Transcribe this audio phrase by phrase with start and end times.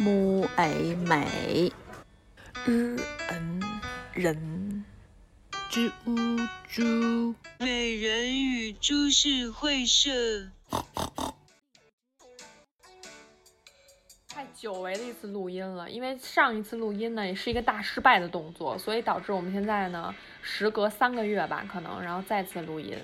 [0.00, 1.72] m u a 美，
[2.64, 2.96] 日
[3.30, 3.60] 恩
[4.12, 4.84] 人，
[5.68, 6.14] 之屋
[6.68, 10.10] 猪，美人鱼猪是会社。
[14.28, 22.96] 太久违的一次录音了，因为上一次录音呢也是一个大失败的动作，所以导致我们现在呢时隔三个月吧，可能然后再次录音。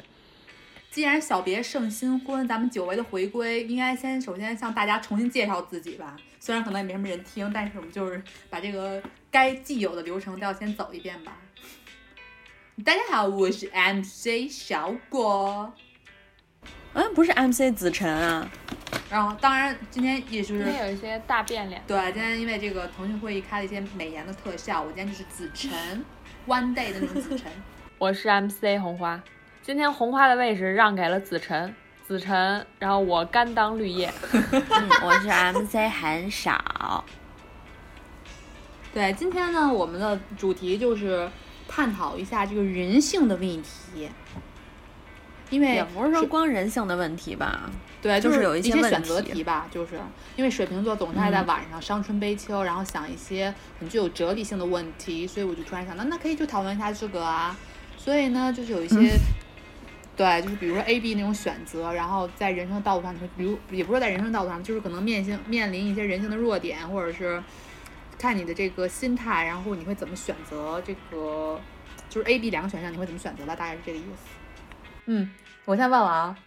[0.95, 6.17] 既然小别胜新婚，咱们久违的回归，应该先首先向大家重新介绍自己吧。
[6.39, 11.37] 虽然可能也没什么人听，但是我们就是把这个该既有的流程都要先走一遍吧。
[12.85, 15.75] 大家好，我是 MC 小果。
[16.93, 18.49] 嗯，不是 MC 子晨啊。
[19.11, 21.83] 然后，当然今天也就是今天有一些大变脸。
[21.89, 26.05] 对，今天因为这个腾讯会议开了一些美颜的特效，我今天就是子晨
[26.47, 27.51] ，One Day 的那个子晨。
[27.99, 29.21] 我是 MC 红花。
[29.65, 31.75] 今天红花的位置让给了子晨，
[32.07, 34.13] 子晨，然后我甘当绿叶。
[34.31, 37.03] 嗯，我是 MC 很少。
[38.93, 41.27] 对，今天呢，我们的主题就是
[41.67, 44.11] 探讨一下这个人性的问题，
[45.49, 47.71] 因为也不是说光人性的问题吧？
[48.03, 49.99] 对，就是有一些选择题吧，就是
[50.37, 57.57] 因为水瓶座总是爱在晚上伤春悲秋，然后想一些很具有哲理性的问题，所以我就突然想到，那可以就讨论一下这个啊。
[57.97, 59.17] 所以呢，就是有一些。
[60.17, 67.43] 对，就是比如说 A、B 那种选择，然后在人生道路上，你会，比如也不是在人生道路上，就是可能面性面临一些人性的弱点，或者是
[68.17, 71.61] 看你的这个心态，然后你会怎么选择这个，
[72.09, 73.57] 就是 A、B 两个选项你会怎么选择吧？
[73.57, 74.29] 大概是这个意思。
[75.07, 75.33] 嗯，
[75.65, 76.39] 我先问了啊，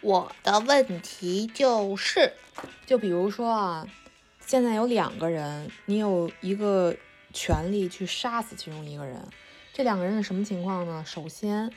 [0.00, 2.32] 我的问题就是，
[2.86, 3.86] 就比如说啊，
[4.40, 6.96] 现在有两个人，你有一个
[7.34, 9.22] 权利去杀死其中一个人，
[9.74, 11.04] 这两个人是什么情况呢？
[11.06, 11.70] 首先。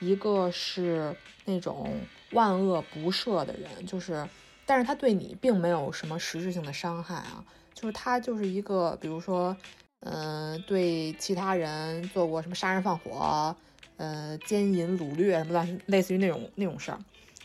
[0.00, 1.88] 一个是那种
[2.32, 4.26] 万恶不赦的人，就是，
[4.64, 9.54] 但是他对你并没有什么实质性的伤害啊，就是他就是一个，比如说，
[10.00, 13.54] 嗯，对其他人做过什么杀人放火，
[13.98, 16.98] 呃，奸淫掳掠什么的，类似于那种那种事儿，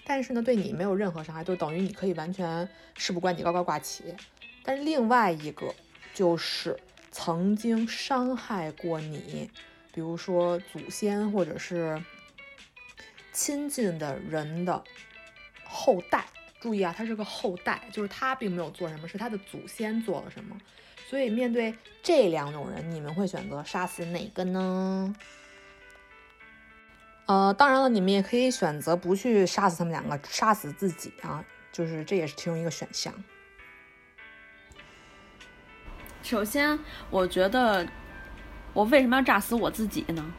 [0.05, 4.15] 但是呢，对你没有任何伤害，就等于你可以完全事不关己，高高挂起。
[4.63, 5.73] 但是另外一个
[6.13, 6.79] 就是
[7.11, 9.49] 曾经伤害过你，
[9.93, 12.01] 比如说祖先或者是。
[13.35, 14.81] 亲近的人的
[15.65, 16.25] 后代，
[16.61, 20.57] 注意啊，他是个后代，就是他并没有做什么，是他的祖先做了什么。
[21.09, 25.13] 所以面对这两种人，你们会选择杀死哪个呢？
[27.25, 31.43] 呃，当然了，你们也可以选择不去杀死他们两个，杀死自己啊，
[31.73, 33.13] 就是这也是其中一个选项。
[36.23, 36.79] 首先，
[37.09, 37.85] 我觉得
[38.73, 40.33] 我为什么要炸死我自己呢？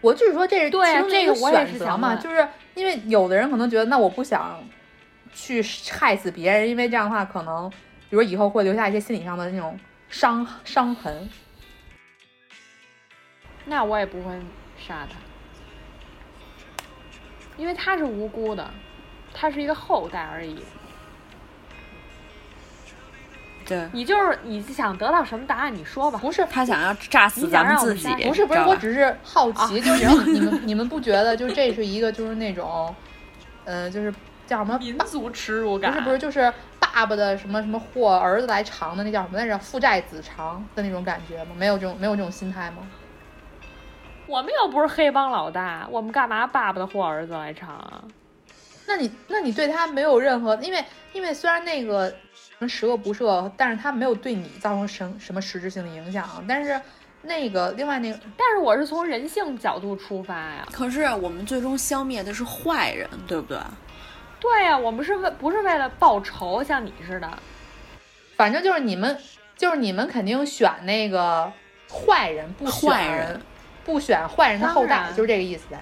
[0.00, 4.62] 我就是说，这是对这个选择嘛，就是因为有的人可能觉得，那我不想
[5.32, 5.60] 去
[5.90, 7.68] 害死别人，因为这样的话，可能
[8.08, 11.28] 比如以后会留下一些心理上的那种伤伤痕。
[13.64, 14.32] 那我也不会
[14.78, 15.18] 杀他，
[17.56, 18.70] 因为他是无辜的，
[19.34, 20.56] 他是一个后代而已。
[23.68, 25.74] 对你就是你想得到什么答案？
[25.74, 26.18] 你说吧。
[26.22, 28.08] 不是他想要炸死咱们自己。
[28.24, 32.94] 不是不是，我只是好奇，就是你们 你们不觉得，就这是一个就是那种，
[33.66, 34.10] 呃，就是
[34.46, 35.92] 叫什么民族耻辱感？
[35.92, 39.58] 不是不是，就是爸爸的什么什么祸儿子来偿的，那叫什么来着？
[39.58, 41.50] 父债子偿的那种感觉吗？
[41.54, 42.78] 没有这种没有这种心态吗？
[44.26, 48.02] 我们又不是黑帮老大，我们干嘛爸爸的祸儿子来偿啊？
[48.86, 52.14] 那你那你对他没有任何，因为因为虽然那个。
[52.66, 56.44] 十恶不赦，但是他没有对你造成什什么实质性的影响。
[56.48, 56.80] 但是
[57.22, 60.66] 那个另外那个，但是我是从人性角度出发呀。
[60.72, 63.58] 可是我们最终消灭的是坏人，对不对？
[64.40, 67.30] 对呀，我们是为不是为了报仇，像你似的。
[68.36, 69.16] 反正就是你们，
[69.56, 71.52] 就是你们肯定选那个
[71.88, 73.40] 坏人，不选
[73.84, 75.78] 不选坏人的后代，就是这个意思呗。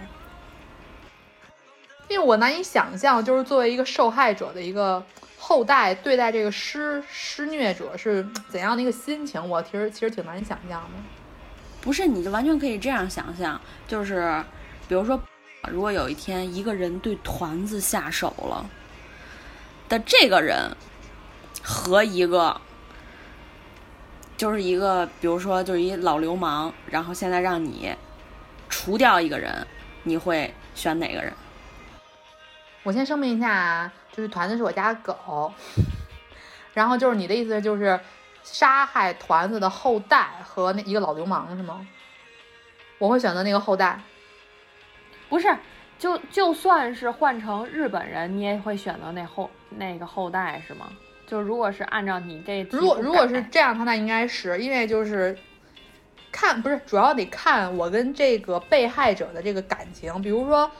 [2.09, 5.03] 因为我难以想象，就是作为一个受害者的一个。
[5.49, 9.49] 后代对待这个施施虐者是怎样的一个心情？
[9.49, 10.91] 我其实其实挺难想象的。
[11.81, 14.45] 不是，你就完全可以这样想象，就是
[14.89, 15.23] 比如说，
[15.69, 18.69] 如果有一天一个人对团子下手了，
[19.89, 20.77] 的这个人
[21.63, 22.61] 和一个
[24.37, 27.95] 就是一个，比如说就是一老流氓，然后现在让你
[28.69, 29.65] 除掉一个人，
[30.03, 31.33] 你会选哪个人？
[32.83, 33.93] 我先声明一下啊。
[34.17, 35.53] 就是团子是我家狗，
[36.73, 38.01] 然后就是你的意思就是
[38.43, 41.87] 杀害团子的后代和那一个老流氓是吗？
[42.99, 44.01] 我会选择那个后代。
[45.29, 45.55] 不是，
[45.99, 50.89] 就就算是换成日本人，你也会选择那后那个后代是吗？
[51.27, 55.37] 就如果是按照你这如果如果是这样，他那应该是因为就是
[56.31, 60.71] 看不是主要得看我跟这个被害者的这个感情，比如说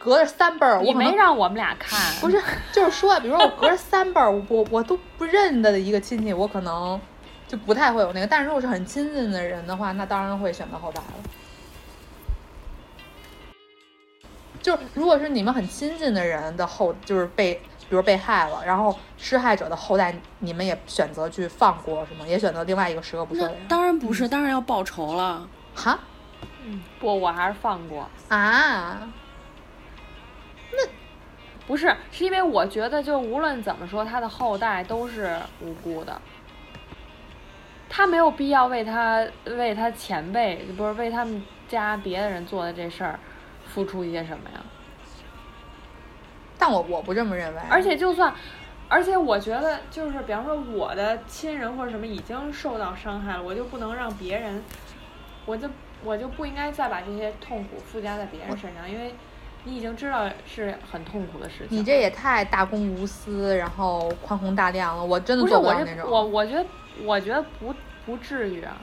[0.00, 2.42] 隔着三辈儿，我没让我们俩看，不是
[2.72, 6.98] 就是说，比如说我隔着三辈儿，我我我都不认得的一个亲戚，我可能
[7.46, 11.30] 就不太会有那个，但是如果是很亲近的人的话，那当然会选择后代了。
[14.62, 17.54] 就是如果是你们很亲近的人的后，就是被
[17.90, 22.26] 比如被害了，然后施害者的后代，你们也选择去放过，是吗？
[22.26, 23.68] 也选择另外一个十恶不赦的人？
[23.68, 25.46] 当然不是，当然要报仇了。
[25.74, 25.98] 哈
[26.64, 28.08] 嗯不，我还是放过。
[28.28, 29.10] 啊，
[31.70, 36.20] 不是，是因为我觉得，就无论怎么说，他的后代都是无辜的，
[37.88, 43.20] 他没有必要为他为他前辈，不是为他们家别的人做的这事儿
[43.64, 44.60] 付出一些什么呀？
[46.58, 47.60] 但我我不这么认为。
[47.70, 48.34] 而且就算，
[48.88, 54.60] 而且我觉得就是，比方说我的亲人或者什么已经受到伤害了，我就不能让别人，
[55.46, 55.70] 我就
[56.02, 59.14] 我就不应该再把这些痛苦附加在别人身上，因为
[59.64, 61.78] 你已经知道是很痛苦的事情。
[61.78, 66.10] 你这也太大公无私，然后宽宏大量了，我真的做不了那种。
[66.10, 66.64] 我我觉得
[67.02, 67.74] 我觉得不
[68.06, 68.76] 不至于啊。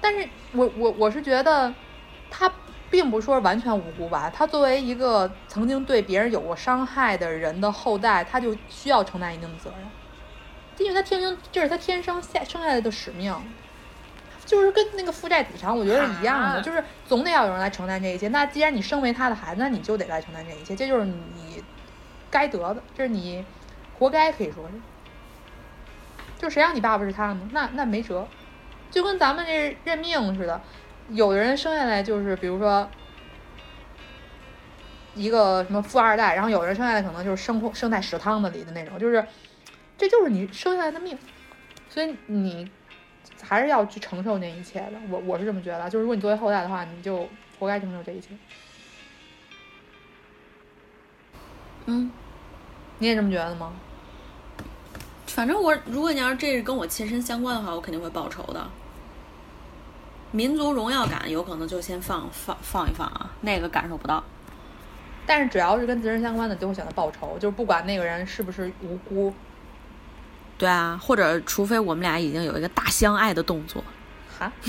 [0.00, 1.72] 但是我我我是觉得，
[2.30, 2.50] 他
[2.90, 4.30] 并不说完全无辜吧。
[4.32, 9.86] 他作为一个曾经对别人有过伤害的人的后代，他就需要承担一定的责任，
[10.78, 13.34] 因为他天生这是他天生下生下来的使命，
[14.46, 18.28] 就是跟那个负债抵偿，我觉得是一样的，啊就是总得要有人来承担这一切。
[18.28, 21.62] 那既然你生为他的孩子，那你就得来承担这一切，这就是你
[22.30, 23.44] 该得的，这是你
[23.98, 24.74] 活该，可以说是。
[26.38, 27.48] 就谁让你爸爸是他的呢？
[27.52, 28.28] 那那没辙，
[28.90, 30.60] 就跟咱们这认命似的，
[31.08, 32.88] 有的人生下来就是，比如说
[35.14, 39.26] 一个什么富二代，然后有的人生下来可能就是生活生在屎汤子里的那种，就是
[39.96, 41.18] 这就是你生下来的命，
[41.88, 42.70] 所以你
[43.42, 44.92] 还是要去承受那一切的。
[45.08, 47.28] 我我是这么觉得，就是如果你作为后代的话，你就
[47.58, 48.28] 活该承受这一切。
[51.86, 52.10] 嗯，
[52.98, 53.72] 你也这么觉得吗？
[55.26, 58.66] 反正我如果你要是这是跟我切身相关的话，我肯定会报仇的。
[60.32, 64.22] 民族荣耀感有可能就先放放放一放啊，那个感受不到。
[65.24, 69.32] 但是只要是跟自身相关的，就会选择报仇，就是不管那个人是不是无辜。
[70.58, 73.84] 对啊，或者除非我们俩已经有一个大相爱的动作。
[74.38, 74.52] 哈，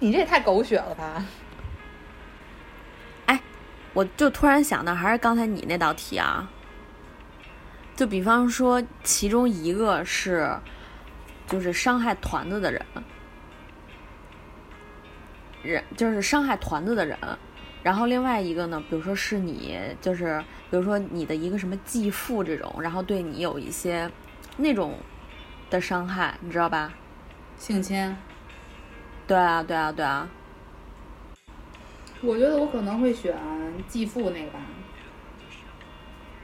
[0.00, 1.24] 你这也太狗血了吧！
[3.26, 3.40] 哎
[3.92, 6.48] 我就突然想到，还是刚才你那道题啊。
[7.96, 10.56] 就比方说，其中一个是
[11.48, 12.86] 就是伤害团子的人，
[15.64, 17.18] 人就是伤害团子的人，
[17.88, 24.10] 然后另外一个呢，比如说是你，就是比如说你的一个什么继父这种，然后对你有一些
[24.58, 24.92] 那种
[25.70, 26.92] 的伤害，你知道吧？
[27.56, 28.14] 性侵，
[29.26, 30.28] 对啊，对啊，对啊。
[32.20, 33.34] 我觉得我可能会选
[33.88, 34.60] 继父那个吧，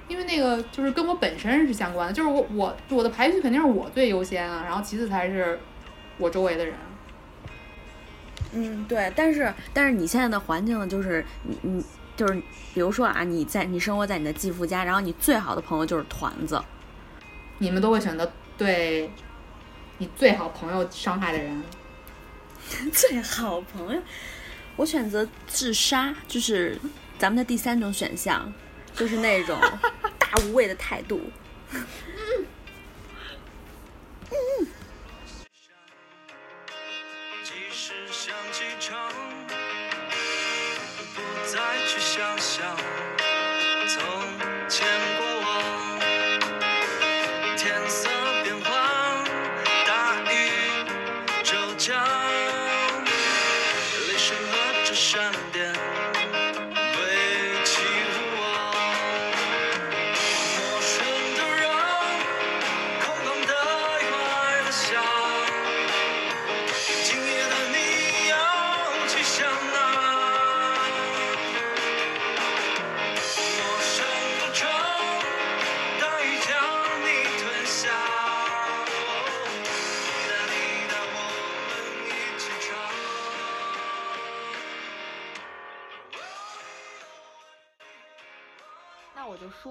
[0.08, 5.60] 因为那个就是跟我本身是相关的，就是我我我的排序肯定是我最优先啊，然后其次才是
[6.16, 6.74] 我周围的人。
[8.54, 11.84] 嗯，对，但是但是你现在的环境呢，就是你你
[12.16, 12.34] 就是
[12.72, 16.62] 比如说啊，你在你生活在你的继父家，然后你最好的朋友就是团子，
[17.58, 19.10] 你们都会选择对
[19.98, 21.62] 你最好朋友伤害的人。
[22.92, 24.00] 最好朋友，
[24.76, 26.78] 我选择自杀，就是
[27.18, 28.50] 咱们的第三种选项，
[28.94, 29.58] 就是那种
[30.18, 31.20] 大无畏的态度。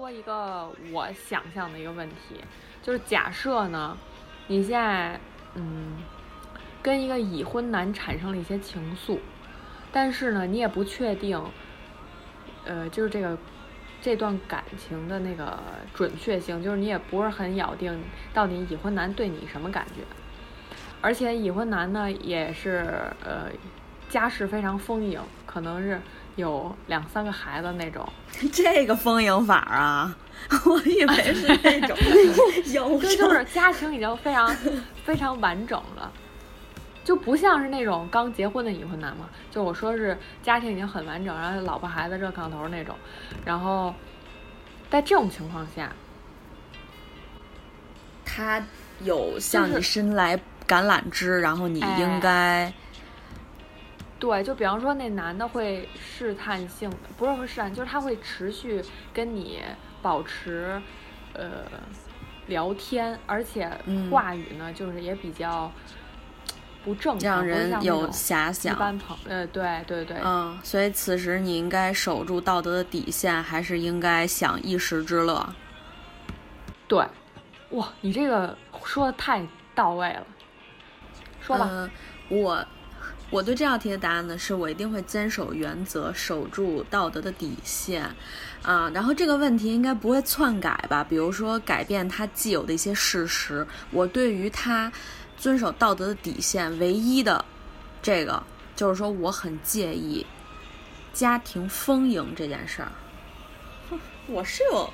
[0.04, 2.36] 说一个我想象的一个问题，
[2.82, 3.96] 就是假设呢，
[4.48, 5.18] 你现在
[5.54, 5.96] 嗯
[6.82, 9.18] 跟一个已婚男产生了一些情愫，
[9.90, 11.42] 但是呢，你也不确定，
[12.66, 13.38] 呃，就是这个
[14.02, 15.58] 这段感情的那个
[15.94, 17.98] 准确性，就是你也不是很咬定
[18.34, 20.02] 到底已婚男对你什么感觉。
[21.00, 22.84] 而且已婚男呢，也是
[23.24, 23.48] 呃
[24.10, 25.98] 家世非常丰盈，可能是
[26.36, 28.06] 有两三个孩子那种。
[28.52, 30.16] 这个丰盈法啊，
[30.66, 31.96] 我以为是那种
[32.72, 34.54] 有这，就是家庭已经非常
[35.04, 36.10] 非常完整了，
[37.04, 39.28] 就不像是那种刚结婚的已婚男嘛。
[39.50, 42.96] 就我说是家庭已经很完整，然后老婆孩子热炕头那种。
[43.44, 43.94] 然后
[44.90, 45.92] 在这种情况下，
[48.24, 48.60] 他
[49.00, 50.36] 有向你伸来
[50.66, 52.72] 橄榄枝，然后你哎应该
[54.24, 59.60] 对，就比方说那男的会试探性的，不是说试探，就是他会持续跟你
[60.00, 60.80] 保持
[61.34, 61.64] 呃
[62.46, 65.70] 聊天，而且嗯话语呢，就是也比较
[66.82, 68.78] 不正常，让人有遐想一。
[68.78, 75.54] 般朋呃，对对对，嗯，所以此时你应该守住道德的底线，还是应该享一时之乐？
[76.88, 77.04] 对，
[77.72, 80.26] 哇，你这个说的太到位了，
[81.42, 81.90] 说吧，嗯，
[82.30, 82.66] 我
[83.34, 88.08] 我对这道题的答案呢，是我一定会坚守原则，守住道德的底线，
[88.62, 91.02] 啊，然后这个问题应该不会篡改吧？
[91.02, 94.92] 比如说改变它既有的一些事实，我对于他
[95.36, 97.44] 遵守道德的底线唯一的
[98.00, 98.40] 这个
[98.76, 100.24] 就是说，我很介意
[101.12, 102.92] 家庭丰盈这件事儿。
[103.90, 103.98] 哼
[104.32, 104.88] 我是有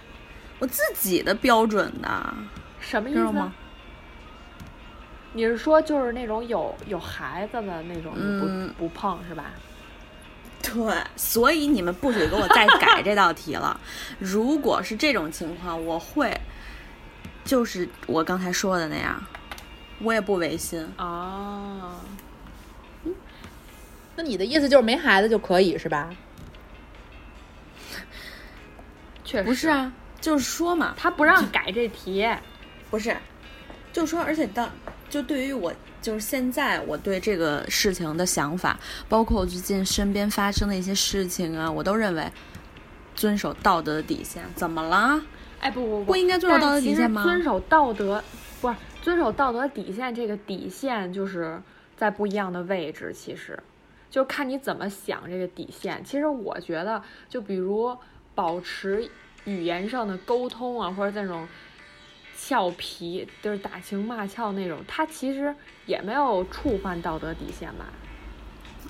[0.58, 2.34] 我自己的标准的，
[2.80, 3.50] 什么意思？
[5.32, 9.52] 你是说就是那种有有孩子的那种，你不、嗯不碰是吧？
[10.62, 13.80] 对，所以你们不许给我再改这道题了。
[14.18, 16.38] 如果是这种情况，我会
[17.44, 19.22] 就是我刚才说的那样，
[20.02, 20.86] 我也不违心。
[20.96, 22.00] 啊，
[24.16, 26.10] 那你的意思就是没孩子就可以是吧？
[29.24, 32.28] 确实不是，啊，就是说嘛，他不让改这题。
[32.90, 33.16] 不是，
[33.92, 34.68] 就说，而且当
[35.10, 42.24] 就对于我，就是现在我对这个事情的想法，包括我最近身边发生的一些事情啊，我都认为
[43.14, 44.42] 遵守道德的底线。
[44.54, 45.20] 怎么了？
[45.60, 48.22] 哎，不不不不应该遵守道德底线吗遵守道德
[48.62, 51.60] 不是遵守道德底线，这个底线就是
[51.96, 53.62] 在不一样的位置，其实
[54.08, 56.02] 就看你怎么想这个底线。
[56.04, 57.94] 其实我觉得，就比如
[58.34, 59.10] 保持
[59.44, 61.46] 语言上的沟通啊，或者那种
[62.42, 65.54] 俏皮，就是打情骂俏那种，他其实
[65.84, 67.86] 也没有触犯道德底线吧？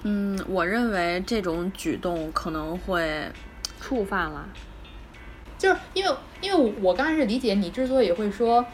[0.04, 3.28] 嗯，我认为这种举动可能会，
[3.80, 4.49] 触犯了。
[5.59, 8.64] 就是因为因为我刚开始理解你之所以会说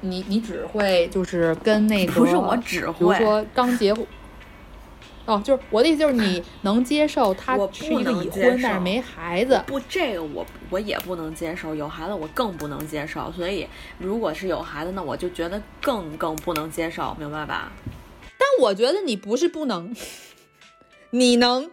[0.00, 4.06] 你你只会就是跟那个不是我只会，比如说刚结婚。
[5.26, 13.66] 哦，就是我的意思，就是你 能接受他我是一个已不能接受婚但是没孩子，不，这个我我也不能接受，有孩子我更不能接受，所以
[13.98, 17.72] 如果是有孩子，那我就觉得更更不能接受，明白吧？
[18.38, 19.94] 但我觉得你不是不能，
[21.10, 21.70] 你能，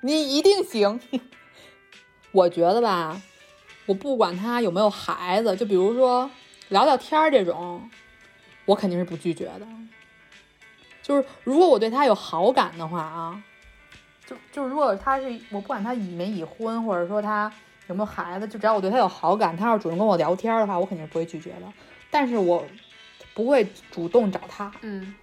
[0.00, 0.98] 你一定行。
[2.32, 3.20] 我觉得吧，
[3.86, 6.30] 我不管他有没有孩子，就比如说
[6.68, 7.88] 聊聊天儿这种，
[8.64, 9.66] 我肯定是不拒绝的。
[11.06, 13.40] 就是如果我对他有好感的话啊，
[14.26, 17.48] 就就如果他是我不管他已没已婚，或者说他
[17.86, 21.72] 有没有孩子，就只要我对他有好感，他要是主动跟我聊天儿的话，我肯定是不会拒绝的。
[22.10, 22.66] 但是我
[23.34, 24.72] 不会主动找他。
[24.80, 25.14] 嗯，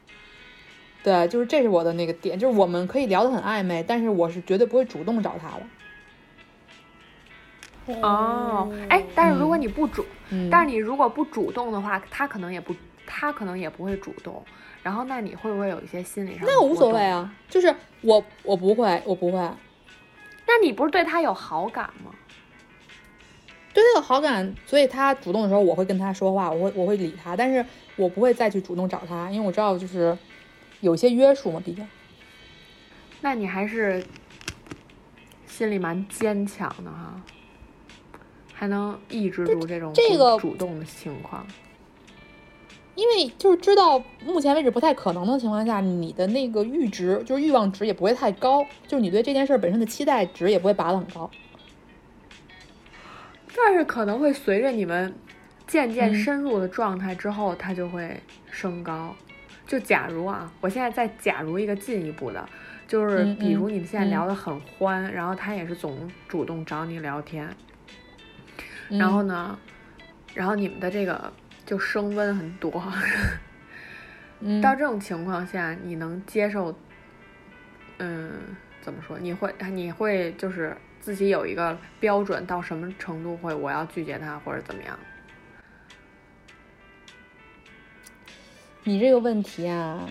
[1.04, 5.64] 对，就是这是我的那个点，就是我们可以聊得很暧昧，但是我是绝对不会主动找他的。
[8.02, 12.74] 哦，哎，但是如果你不主，嗯，但是你如果不主动的话，他可能也不，
[13.06, 14.42] 他可能也不会主动。
[14.84, 16.90] 然后，那你会不会有一些心理上的那无所？
[16.92, 19.40] 谓啊，就是我我不会，我不会
[20.46, 22.12] 那你不是对他有好感吗？
[23.74, 30.16] 对他有好感，所以他主动的时候我会跟他说话，我会我会理他，但是我不会再去主动找他，因为我知道就是
[30.82, 31.88] 有一些约束嘛，毕竟。
[33.22, 34.06] 那你还是
[35.48, 37.22] 心里蛮坚强的哈，
[38.54, 41.48] 还能抑制住这种不这个主动的情况。
[42.96, 51.30] 因为就是知道目前为止不太可能的情况下，你的那个阈值就是欲望值也不会太高，就是你对这件事儿本身的期待值也不会拔得很高。
[53.56, 55.14] 但是可能会随着你们
[55.68, 58.20] 渐渐嗯深入的状态之后，它就会
[58.52, 59.16] 升高。
[59.66, 62.48] 就假如啊，我现在再假如一个进一步的，
[62.88, 67.48] 就是嗯比如嗯你们现在嗯聊得很欢，然后他也是总主动找你聊天，
[68.90, 69.58] 嗯然后呢，
[70.34, 71.32] 然后你们的这个
[71.74, 72.72] 就升温很多。
[74.42, 76.78] 嗯，到这种情况下，你能接受？
[77.98, 78.32] 嗯，
[78.80, 79.18] 怎么说？
[79.18, 85.00] 你会你会就是自己有一个标准，到什么程度会我要拒绝他或者怎么样。
[88.84, 90.08] 你这个问题啊，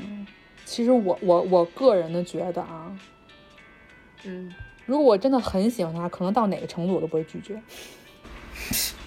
[0.64, 2.90] 其实我我我个人的觉得啊，
[4.24, 4.52] 嗯，
[4.84, 7.62] 如果我真的很喜欢他，可能到哪个程度我都不会拒绝。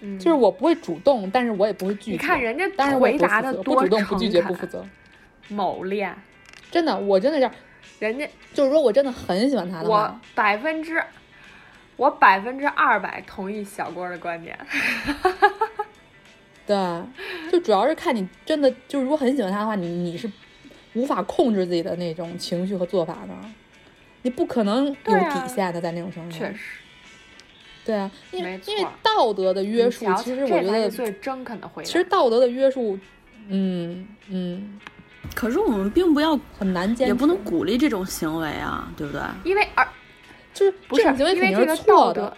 [0.00, 2.12] 嗯就是我不会主动，但是我也不会拒绝。
[2.12, 4.84] 你看人家回答的多不主动不拒绝不负责。
[5.48, 6.14] 某恋，
[6.70, 7.52] 真的，我真的这样，
[7.98, 11.02] 人家就是说我真的很喜欢他的我话，百分之
[11.96, 14.56] 我百分之二百同意小郭的观点。
[16.66, 16.76] 对，
[17.50, 20.30] 就主要是看你真的就是如果很喜欢他的话，你你是
[20.92, 23.34] 无法控制自己的那种情绪和做法的，
[24.20, 26.36] 你不可能有底线的在那种程度。
[26.36, 26.80] 确实，
[27.88, 31.86] 对啊，因为因为道德的约束，其实我觉得最诚恳的回答。
[31.86, 32.98] 其实道德的约束，
[33.48, 34.78] 嗯嗯，
[35.34, 39.22] 可是我们并不要，很难坚持，也不能鼓励这种行为啊，对不对？
[39.42, 39.88] 因为而
[40.52, 42.36] 就是不是这种行为因为这个肯定是错道德的。，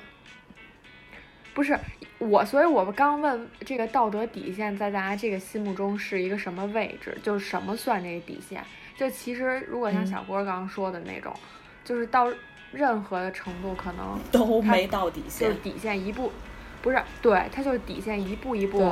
[1.52, 1.76] 不是
[2.18, 7.18] 我，所以我们刚问这个道德底线在大家这个心目中是一个什么位置？
[7.24, 8.64] 就是什么算这个底线？
[8.96, 11.34] 就其实如果像嗯小郭刚刚说的那种，
[11.84, 12.32] 就是到
[12.72, 15.60] 任何的程度，可能都没到底线就是。
[15.60, 16.30] 底线一步，
[16.82, 18.88] 不是对，它就是底线一步一步对，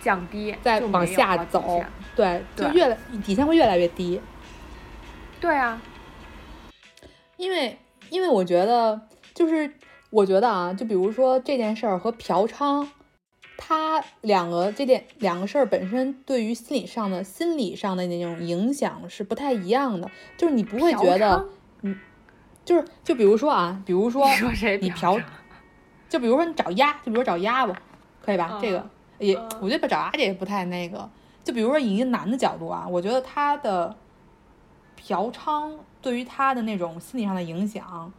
[0.00, 4.20] 降低，再往下走，对，就越来底线会越来越低。
[5.40, 5.80] 对啊，
[7.36, 7.78] 因为
[8.10, 9.00] 因为我觉得
[9.34, 9.70] 就是
[10.10, 12.86] 我觉得啊，就比如说这件事儿和嫖娼，
[13.58, 21.46] 它两个这件两个事儿本身对于心理上的心理上的那种影响是不太一样的，就是你不会觉得
[21.82, 21.96] 娼，
[22.66, 24.26] 就是就比如说啊，比如说
[24.82, 25.18] 你嫖
[26.10, 27.74] 就比如说你找鸭，就比如说找鸭吧，
[28.20, 28.50] 可以吧？
[28.52, 28.86] 嗯这个
[29.18, 31.08] 也嗯我觉得找鸭这也不太那个。
[31.42, 33.96] 就比如说以一个男的角度啊，我觉得他的
[34.96, 38.12] 嫖娼对于他的那种心理上的影响，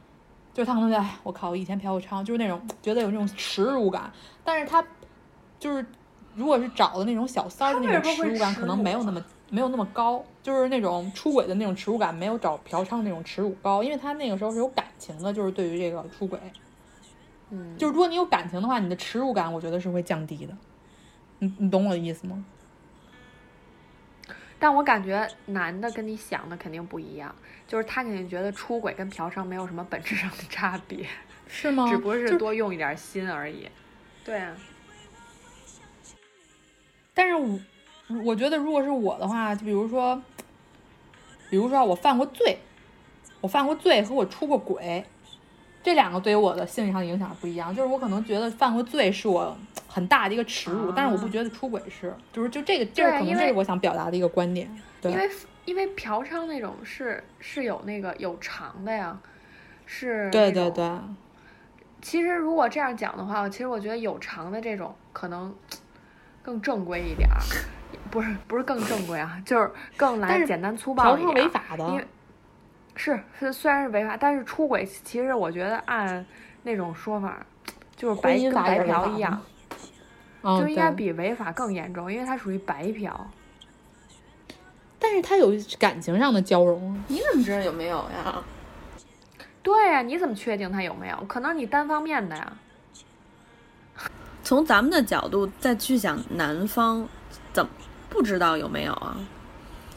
[0.53, 4.09] 就是他可能觉得，哎，我靠，我以前嫖过娼，就是那种觉得有那种耻辱感。
[4.45, 4.81] 但是他
[5.59, 5.85] 就是
[6.35, 16.39] 如果是找的那种小三儿的那种耻辱感，可能没有那么没有那么高，就是那种出轨的那种耻辱感没有找嫖娼那种耻辱高，因为他那个时候是有感情的，就是对于这个出轨。
[17.49, 20.53] 嗯，就是如果你有感情的话，你的耻辱感我觉得是会降低的。
[21.39, 22.43] 你你懂我的意思吗？
[24.59, 27.33] 但我感觉男的跟你想的肯定不一样，
[27.67, 31.07] 就是他肯定觉得出轨跟嫖娼没有什么本质上的差别，
[31.47, 31.87] 是吗？
[31.87, 33.69] 只不过是多用一点心而已。
[34.25, 34.57] 对啊，
[37.13, 37.59] 但是我
[38.23, 40.21] 我觉得如果是我的话，就比如说，
[41.49, 42.57] 比如说啊我犯过罪，
[43.41, 45.03] 我犯过罪和我出过轨，
[45.83, 47.75] 这两个对于我的心理上的影响不一样。
[47.75, 54.69] 就是我可能觉得犯过罪是我很大的一个耻辱，但是我不觉得出轨是，就是就这个这是可能这是我想表达的一个观点。
[55.01, 55.29] 对因为
[55.65, 59.19] 因为嫖娼那种是是有那个有偿的呀，
[59.85, 60.89] 是对对对，
[62.01, 65.53] 其实如果这样讲的话，其实我觉得有偿的这种可能
[66.41, 67.37] 更正规一点儿，
[68.17, 71.43] 不是不是更正规啊，就是更来简单粗暴一点是。
[71.43, 72.07] 违法的因，为
[72.95, 76.25] 是是虽然是违法，但是出轨其实我觉得按
[76.63, 77.45] 那种说法，
[77.95, 79.39] 就是白跟白嫖一样
[80.41, 83.29] 就应该比违法更严重，因为它属于白嫖。
[84.97, 86.99] 但是他有感情上的交融啊。
[87.07, 88.41] 你怎么知道有没有呀？
[89.61, 91.23] 对呀、你怎么确定他有没有？
[91.27, 92.53] 可能你单方面的呀。
[94.43, 97.07] 从咱们的角度再去想男方
[97.53, 97.69] 怎么
[98.09, 99.17] 不知道有没有啊？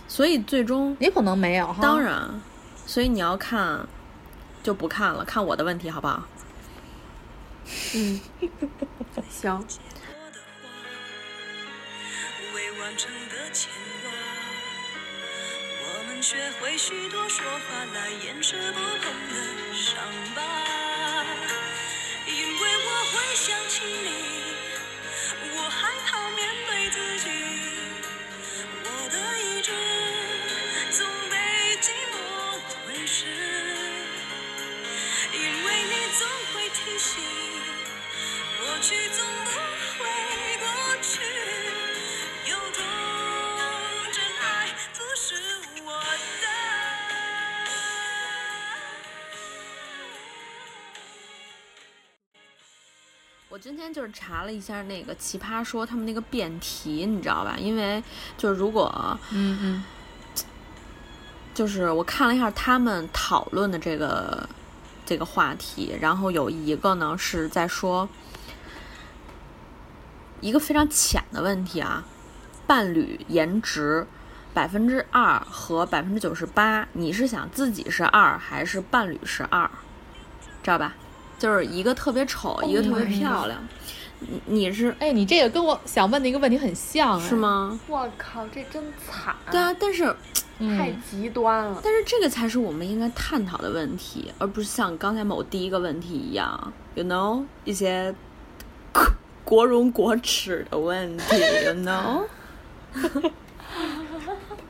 [0.09, 1.79] 所以最终也可能没有哈。
[1.81, 2.41] 当然，
[2.87, 3.87] 所以你要看
[4.63, 6.25] 就不看了，看我的问题好不好？
[7.95, 8.21] 嗯，
[9.31, 9.65] 行，
[12.53, 13.71] 未完成的牵
[14.03, 14.11] 挂。
[15.85, 19.35] 我们学会许多说法来掩饰不碰的
[19.73, 19.95] 伤
[20.35, 20.43] 疤，
[22.27, 24.09] 因为我会想起你，
[53.91, 57.57] 天就是查了一下那个奇葩说他们那个辩题，你知道吧？
[57.59, 58.03] 因为
[58.39, 59.85] 就是如果嗯嗯
[61.53, 64.49] 就是我看了一下他们讨论的这个
[65.05, 68.09] 这个话题，然后有一个呢是在说
[70.41, 72.05] 一个非常浅的问题啊，
[72.67, 74.07] 伴侣颜值
[74.55, 79.69] 百分之二和百分之九十八，你是想自己是二还是伴侣是二？
[80.63, 80.95] 知道吧？
[81.41, 83.59] 就是一个特别丑，一个特别漂亮。
[84.21, 87.35] 你你是哎，你这个跟我想问的一个问题很像，哎是？
[87.35, 87.81] 吗？
[87.89, 91.81] 我靠，这真惨，对啊，但是太嗯，极端了。
[91.83, 98.15] 但是这个才是我们应该探讨的问题，而不是像刚才某第一个问题一样，you know 一些
[98.93, 99.03] 国
[99.43, 101.25] 国荣国耻的问题
[101.65, 102.27] ，you know。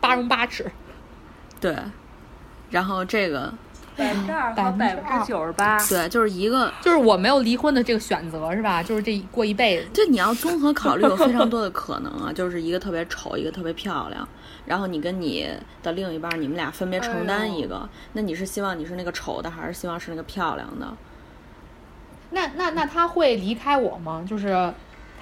[0.00, 0.70] 八荣八耻。
[1.60, 1.76] 对，
[2.70, 3.52] 然后这个
[3.96, 8.82] 百分之二百分之和百分之九十八，对，就是一个就是我没有离婚的这个选择是吧？
[8.82, 9.86] 就是这过一辈子。
[9.92, 14.26] 就你要综合考虑，有非常多的可能啊， 就是一个特别丑，一个特别漂亮，
[14.64, 15.48] 然后你跟你
[15.82, 20.86] 的另一半，你们俩分别承担一个，那你是希望你是那个丑的，还是希望是那个漂亮的？
[22.30, 24.24] 那那那他会离开我吗？
[24.28, 24.72] 就是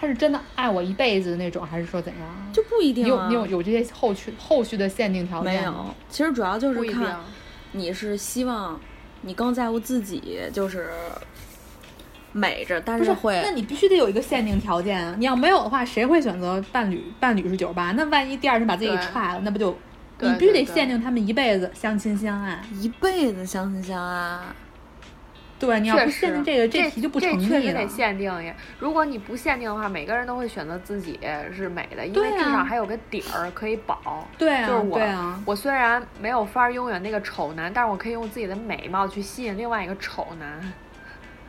[0.01, 2.29] 他是真的爱我一辈子的那种，还是说怎样？
[2.53, 3.27] 就不一定啊。
[3.29, 5.87] 你有你有有这些后续后续的限定条件没有？？
[6.09, 7.03] 其实主要就是不一定。
[7.03, 7.19] 看
[7.73, 8.79] 你是希望
[9.23, 10.91] 你更在乎自己，就是
[12.33, 15.15] 美着，但是，会那你必须得有一个限定条件啊！
[15.19, 17.13] 你要没有的话，谁会选择伴侣？
[17.19, 19.77] 伴侣是九十八，那万一第二天把自己给踹了，那不就
[20.21, 22.63] 你必须得限定他们一辈子相亲相爱。
[22.81, 24.41] 一辈子相亲相爱。
[25.59, 27.89] 对，你要不确实，限定这个，这题就不这成立了确实得。
[27.89, 28.55] 限定呀。
[28.79, 31.19] 如果你不限定的话，每个人都会选择自己
[31.55, 34.29] 是美的，因为对啊至少还有个底儿可以保。
[34.39, 40.73] 对啊，就是我对啊，我虽然没有法儿拥有那个丑男，但是我可以用自己的美貌去吸引另外一个丑男。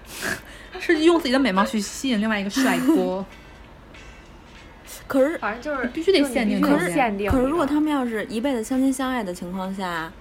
[0.79, 3.23] 是用自己的美貌去吸引另外一个帅哥。
[5.05, 7.29] 可是，反正就是必须得限定可是限定。
[7.29, 10.11] 可是如果他们要是一辈子相亲相爱的情况下，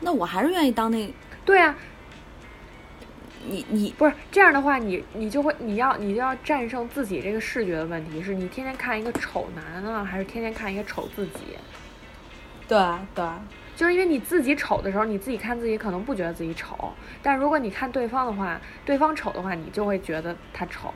[0.00, 1.12] 那我还是愿意当那
[1.44, 1.74] 对啊，
[3.48, 11.40] 你你不是这样的话，你你就会你要你就要战胜自己这个视觉的问题，是你天天看一个丑男啊，还是天天看一个丑自己？
[12.68, 13.40] 对啊对啊，
[13.76, 20.92] 就是因为你自己丑的时候，你自己看自己可能不觉得自己丑，但如果你看对方的话，对方丑的话，你就会觉得他丑。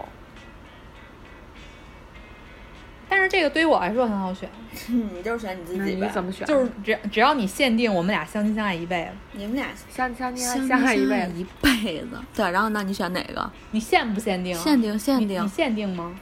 [3.11, 4.49] 但是这个对于我来说很好选，
[4.89, 6.07] 你就是选你自己呗。
[6.07, 6.47] 你怎么选？
[6.47, 11.33] 就是只只要你限定我们俩相亲相爱一辈子，你们俩相相亲相相爱一辈子？
[11.35, 12.11] 一辈子。
[12.35, 13.51] 对，然后那你选哪个？
[13.73, 14.55] 你限不限定？
[14.57, 15.49] 限定限定你你。
[15.49, 16.15] 限定吗？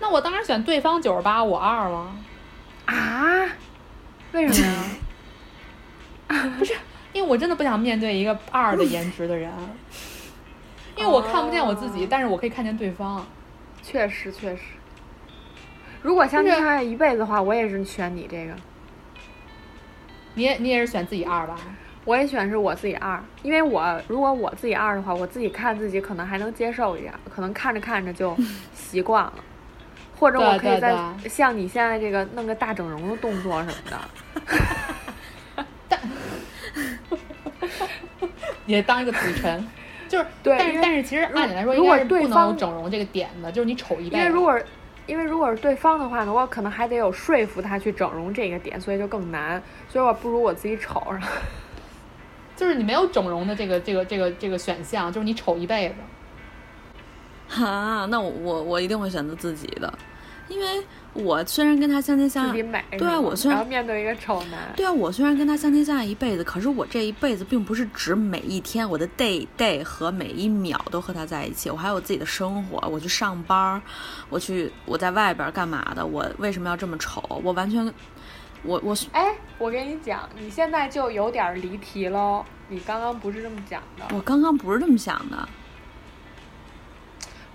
[0.00, 2.16] 那我当然选对方九十八，我二了。
[2.86, 3.46] 啊？
[4.32, 4.84] 为什么呀？
[6.58, 6.72] 不是
[7.12, 9.52] 因为我真的不想面对一个二的颜值的人，
[10.96, 13.24] 因为我看不见我自己，哦但是我可以看见对方。
[13.82, 14.62] 确实确实。
[16.02, 18.54] 如果相亲相爱一辈子的话，我也是选你这个，
[20.34, 21.56] 你也你也是选自己二吧？
[22.04, 28.36] 我也选是我自己二，因为我如果我自己二的话，我自己看自己可能还能接受一点，可能看着看着就
[28.74, 29.34] 习惯了，
[30.18, 34.00] 或者我可以对对在像你现在这个弄个大整容的动作什么的。
[38.66, 39.68] 也当一个子晨，
[40.08, 44.16] 就是对但是但是其实按理来说如果应该是不能整容这个点的，就是你丑一辈子。
[44.16, 44.58] 因为如果
[45.06, 49.62] 因为如果是对方的话呢，我可能还得有说服他去整容这个点，所以就更难。
[49.88, 51.28] 所以我不如我自己丑，然后
[52.56, 55.94] 就是你没有整容的这个这个这个这个选项，就是你丑一辈子。
[57.48, 59.92] 哈，那我我我一定会选择自己的，
[60.48, 60.82] 因为
[61.14, 62.82] 我虽然跟他相亲相爱。
[62.96, 73.82] 对啊我虽然然后面对一个丑男，对啊，我虽然跟他相亲相爱一辈子，可是我这一辈子并不是指每一天我的 day day 和每一秒都和他在一起，我还有自己的生活，我去上班儿，
[74.28, 77.22] 我去我在外边儿干嘛的，我为什么要这么丑？
[77.44, 77.84] 我完全，
[78.62, 82.44] 我我哎，我跟你讲，你现在就有点离题喽。
[82.68, 85.48] 你刚刚不是这么讲的，我刚刚不是这么想的，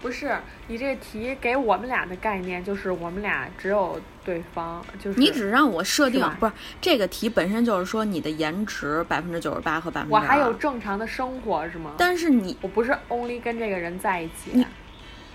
[0.01, 11.93] 不是你这题给我们俩的概念就是我们俩只有对方，就是你只让我设定是不是这个题本身就是说你的颜值百分之九十八和百分之我还有正常的生活是吗？
[11.97, 14.65] 但是你我不是 only 跟这个人在一起，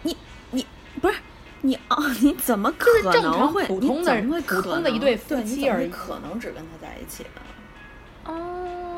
[0.03, 0.17] 你
[0.51, 0.67] 你
[1.01, 1.17] 不是
[1.63, 1.97] 你啊？
[2.23, 3.65] 你怎么可就是正常能会？
[3.67, 7.41] 普通的会普通的一对夫妻而已可能只跟他在一起呢？
[8.25, 8.92] 哦，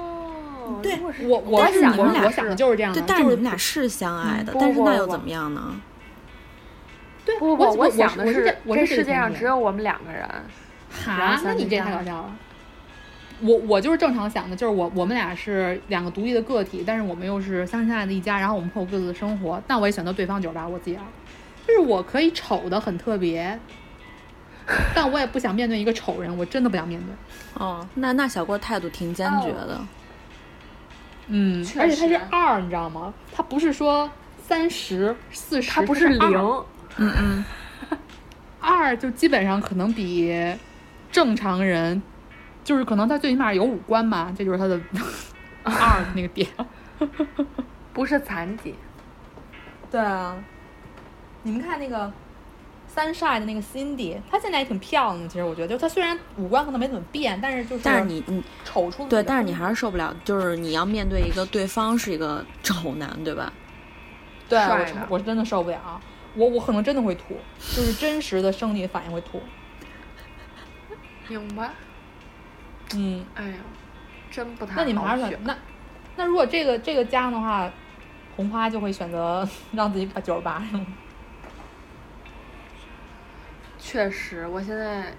[0.83, 5.81] 对我我但是想你们俩我想的就是这样的，对，但是就你们俩是相爱的，不但是那又怎么样呢？
[7.25, 10.29] 对不不不，我我想的是这我是这世界上只有我们两个人。
[10.91, 12.37] 哈，那你这太搞笑了。
[13.41, 19.61] 我我就是正常想的，就是我我们俩是两个独立的个体，但是我们又是相亲相爱的一家，然后我们会有各自的生活。
[19.67, 21.03] 但我也选择对方九十八，我自己二，
[21.67, 23.59] 就是我可以丑的很特别，
[24.95, 27.63] 但我也不想面对一个丑人，我真的不想面对。
[27.65, 29.81] 哦，那那小郭态度挺坚决的。
[31.29, 33.13] 嗯，而且他是实二，你知道吗？
[33.35, 34.11] 他不是说
[34.43, 36.65] 三十四十，他不是二零，
[36.97, 37.45] 嗯嗯，
[38.61, 40.35] 二就基本上可能比
[41.11, 42.03] 正常人，
[42.63, 44.79] 就是可能他最起码有五官吧，这就是他的
[45.65, 46.49] 二那个点。
[47.93, 48.75] 不是残疾。
[49.91, 50.37] 对啊，
[51.43, 52.13] 你们看那个
[52.95, 55.29] Sunshine 的那个 Cindy，她现在也挺漂亮的。
[55.29, 63.53] 其实我觉得，就她虽然五官可能没怎么变，但是就是但是你你丑出对，但是你还是受不了，就是你要面对一个对方是一个丑男，对吧？
[64.49, 66.01] 对帅的我是我是真的受不了，
[66.35, 67.35] 我我可能真的会吐，
[67.75, 69.41] 就是真实的生理反应会吐。
[71.29, 71.71] 明白？
[72.95, 73.57] 嗯，哎呀，
[74.31, 75.57] 真不太那你们还是选选那
[76.17, 77.69] 那如果这个这个加上的话，
[78.37, 80.87] 红花就会选择 让自己把九十八是吗？
[83.87, 85.13] 确实，我现在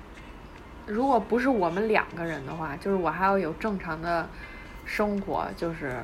[0.87, 4.27] 如果不是我们两个人的话，就是我还要有正常的
[4.83, 6.01] 生活，就是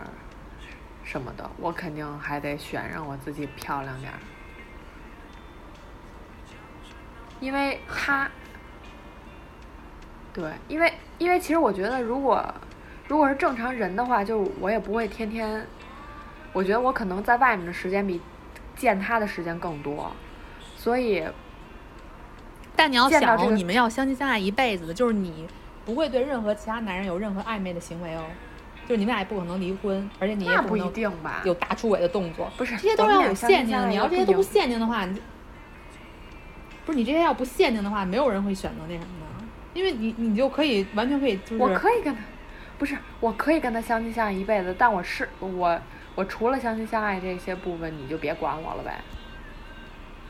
[1.03, 4.19] 什么的，我肯定还得选让我自己漂亮点儿，
[7.39, 8.29] 因为他，
[10.31, 12.45] 对，因为因为其实我觉得，如果
[13.07, 15.65] 如果是正常人的话，就我也不会天天，
[16.53, 18.21] 我觉得我可能在外面的时间比
[18.75, 20.11] 见他的时间更多，
[20.77, 21.25] 所以。
[22.81, 25.47] 但你要想这个你们要相亲相爱一辈子的，就是你
[25.85, 28.25] 不会对任何其他男人有任何暧昧的行为哦，
[28.87, 31.43] 就是你们俩也不可能离婚，而且你也那不一定吧？
[31.45, 33.87] 有大出轨的动作，不是这些都是要有限定的。
[33.87, 35.21] 你要这些都不限定的话，你就
[36.87, 39.05] 不是你这些要不限定的话，没有人会选择那什么
[39.37, 42.19] 的，因为你你就可以完全可以就是我可以跟他，
[42.79, 45.79] 不是，我可以跟他相亲相爱一辈子，但我是我
[46.15, 48.99] 我除了相亲相爱这些部分，你就别管我了呗。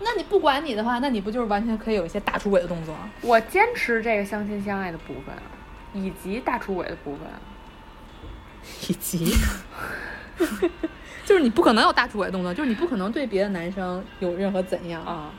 [0.03, 2.95] 那你不管你的话，那你不就是完全可以有一些大出轨的动作？
[3.21, 5.35] 我坚持这个相亲相爱的部分，
[5.93, 7.27] 以及大出轨的部分。
[8.87, 9.33] 以及，
[11.25, 15.31] 就是你不可能有大出轨的动作，就是你不可能对别的男生有任何怎样啊，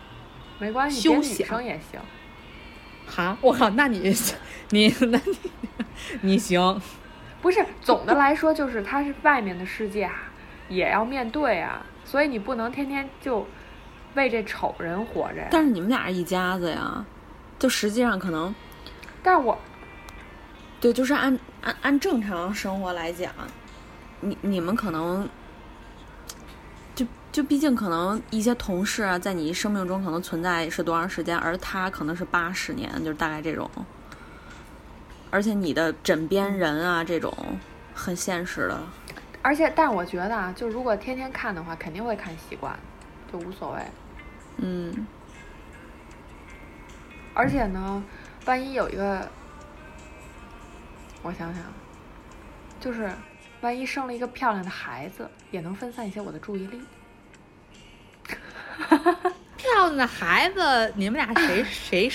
[0.58, 2.00] 没关系，休别女生也行。
[3.06, 4.14] 哈，我靠，那你
[4.70, 5.38] 你那你
[6.22, 6.80] 你行，
[7.40, 10.30] 不是，总的来说就是他是外面的世界啊，
[10.68, 13.46] 也要面对啊，所以你不能天天就
[14.14, 15.48] 为这丑人活着呀。
[15.50, 17.04] 但是你们俩是一家子呀，
[17.58, 18.54] 就实际上可能
[19.22, 19.56] 但是我
[20.80, 23.32] 对，就是按按按正常生活来讲，
[24.20, 25.28] 你你们可能
[26.94, 33.70] 就就毕竟可能一些同事啊，在你生命中可能存在是多长时间，而他可能是八十年，就是大概这种。
[35.30, 37.32] 而且你的枕边人啊，这种
[37.94, 38.78] 很现实的。
[39.40, 42.78] 而且，但是我觉得啊，就如果天天看的话，肯定会看习惯，
[43.32, 43.80] 就无所谓。
[44.58, 45.06] 嗯，
[47.34, 48.02] 而且呢，
[48.44, 49.28] 万一有一个，
[51.22, 51.64] 我想想，
[52.78, 53.10] 就是
[53.60, 56.80] 万一生了一个漂亮的孩子，也能分散一些我的注意力。
[59.56, 62.10] 漂亮的孩子，你们俩谁 谁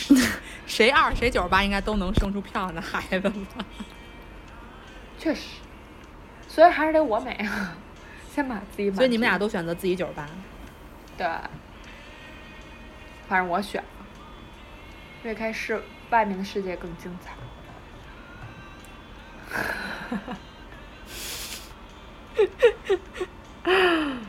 [0.65, 3.65] 谁二谁九十八，应该都能生出漂亮的孩子吧？
[5.17, 5.57] 确实，
[6.47, 7.75] 所以还是得我美啊，
[8.33, 8.91] 先把自己。
[8.91, 10.27] 所以你们俩都选择自己九十八。
[11.17, 11.27] 对，
[13.27, 13.87] 反正我选了，
[15.23, 17.31] 越开世外面的世界更精彩。
[23.65, 23.73] 来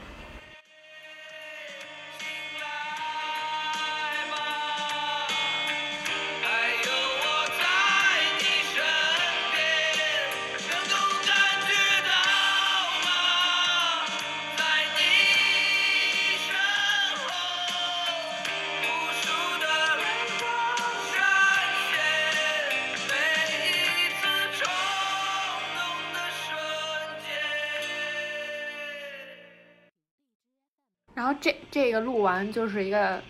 [31.40, 33.22] 这这个录完就是一个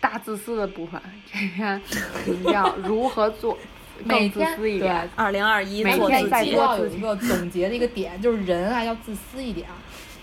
[0.00, 1.00] 大自私的部分，
[1.32, 1.80] 这篇
[2.26, 3.56] 名叫如何做
[4.08, 5.10] 更自每天私一点。
[5.16, 6.54] 二零二一每做自己天再做。
[6.54, 9.66] 要有一个总结的一个点，就是人啊要自私一点。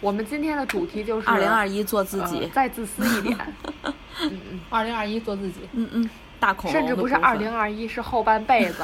[0.02, 3.38] 我们今天的主题就是二零二一做自呃己，再自私一点，
[3.84, 5.62] 嗯嗯二零二一做自己。
[5.74, 8.84] 嗯嗯，大恐龙甚至不是二零二一，是后半辈子。